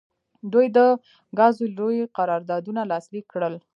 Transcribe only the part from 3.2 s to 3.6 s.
کړل.